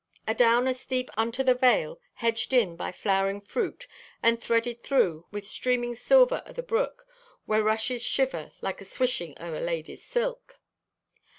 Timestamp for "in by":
2.53-2.91